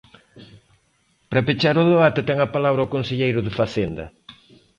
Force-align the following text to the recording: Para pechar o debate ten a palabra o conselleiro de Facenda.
Para 1.29 1.45
pechar 1.47 1.75
o 1.83 1.89
debate 1.91 2.21
ten 2.27 2.37
a 2.41 2.51
palabra 2.55 2.85
o 2.85 2.91
conselleiro 2.95 3.39
de 3.43 3.55
Facenda. 3.59 4.05